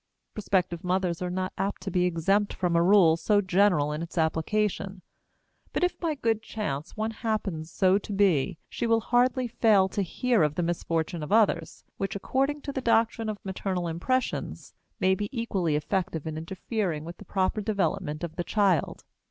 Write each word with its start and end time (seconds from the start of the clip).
Prospective 0.33 0.83
mothers 0.83 1.21
are 1.21 1.29
not 1.29 1.53
apt 1.59 1.79
to 1.83 1.91
be 1.91 2.05
exempt 2.05 2.53
from 2.53 2.75
a 2.75 2.81
rule 2.81 3.15
so 3.15 3.39
general 3.39 3.91
in 3.91 4.01
its 4.01 4.17
application, 4.17 5.03
but 5.73 5.83
if 5.83 5.99
by 5.99 6.15
good 6.15 6.41
chance 6.41 6.97
one 6.97 7.11
happens 7.11 7.69
so 7.71 7.99
to 7.99 8.11
be 8.11 8.57
she 8.67 8.87
will 8.87 9.01
hardly 9.01 9.47
fail 9.47 9.87
to 9.89 10.01
hear 10.01 10.41
of 10.41 10.55
the 10.55 10.63
misfortune 10.63 11.21
of 11.21 11.31
others, 11.31 11.83
which, 11.97 12.15
according 12.15 12.61
to 12.61 12.73
the 12.73 12.81
doctrine 12.81 13.29
of 13.29 13.37
maternal 13.43 13.87
impressions, 13.87 14.73
may 14.99 15.13
be 15.13 15.29
equally 15.31 15.75
effective 15.75 16.25
in 16.25 16.35
interfering 16.35 17.03
with 17.05 17.17
the 17.17 17.25
proper 17.25 17.61
development 17.61 18.23
of 18.23 18.37
the 18.37 18.43
child. 18.43 19.03